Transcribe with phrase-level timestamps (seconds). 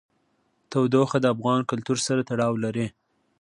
[0.71, 2.87] تودوخه د افغان کلتور سره تړاو لري.